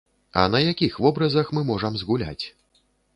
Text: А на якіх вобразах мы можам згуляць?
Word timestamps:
А 0.43 0.43
на 0.53 0.61
якіх 0.71 0.95
вобразах 1.05 1.51
мы 1.57 1.61
можам 1.71 1.99
згуляць? 2.03 2.45